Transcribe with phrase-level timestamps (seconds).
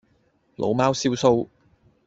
[0.55, 1.47] 老貓燒鬚